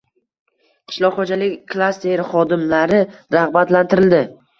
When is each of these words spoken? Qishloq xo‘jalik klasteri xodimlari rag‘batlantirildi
Qishloq 0.93 1.19
xo‘jalik 1.19 1.59
klasteri 1.73 2.25
xodimlari 2.31 3.03
rag‘batlantirildi 3.37 4.23